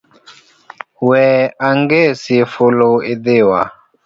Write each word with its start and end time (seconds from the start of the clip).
We 1.07 1.23
angesi 1.67 2.35
fulu 2.51 2.89
idhiwa 3.13 3.61